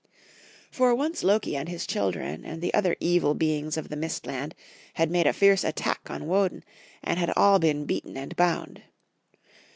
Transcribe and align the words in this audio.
For 0.71 0.95
once 0.95 1.23
Loki 1.23 1.55
and 1.55 1.69
his 1.69 1.85
children, 1.85 2.43
and 2.43 2.59
the 2.59 2.73
other 2.73 2.95
evil 2.99 3.35
beings 3.35 3.77
of 3.77 3.89
the 3.89 3.95
mist 3.95 4.25
land, 4.25 4.55
had 4.95 5.11
made 5.11 5.27
a 5.27 5.31
fierce 5.31 5.63
at 5.63 5.75
tack 5.75 6.09
on 6.09 6.25
Woden, 6.27 6.63
and 7.03 7.19
had 7.19 7.31
all 7.37 7.59
been 7.59 7.85
beaten 7.85 8.17
and 8.17 8.35
bound. 8.35 8.81